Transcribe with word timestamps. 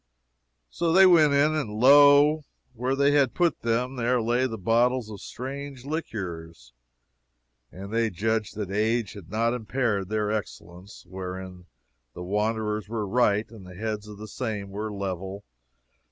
So 0.71 0.91
they 0.91 1.05
went 1.05 1.33
in, 1.33 1.53
and 1.53 1.69
lo, 1.79 2.43
where 2.73 2.95
they 2.95 3.11
had 3.11 3.35
put 3.35 3.61
them, 3.61 3.97
there 3.97 4.19
lay 4.19 4.47
the 4.47 4.57
bottles 4.57 5.11
of 5.11 5.21
strange 5.21 5.85
liquors, 5.85 6.73
and 7.71 7.93
they 7.93 8.09
judged 8.09 8.55
that 8.55 8.71
age 8.71 9.13
had 9.13 9.29
not 9.29 9.53
impaired 9.53 10.09
their 10.09 10.31
excellence. 10.31 11.05
Wherein 11.07 11.67
the 12.15 12.23
wanderers 12.23 12.89
were 12.89 13.05
right, 13.07 13.47
and 13.51 13.63
the 13.63 13.75
heads 13.75 14.07
of 14.07 14.17
the 14.17 14.27
same 14.27 14.71
were 14.71 14.91
level. 14.91 15.43